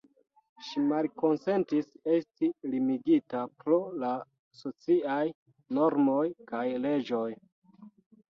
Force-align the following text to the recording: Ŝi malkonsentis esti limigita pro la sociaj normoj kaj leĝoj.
Ŝi 0.67 0.83
malkonsentis 0.91 1.89
esti 2.13 2.47
limigita 2.71 3.43
pro 3.63 3.77
la 4.05 4.15
sociaj 4.61 5.21
normoj 5.79 6.25
kaj 6.53 6.65
leĝoj. 6.87 7.29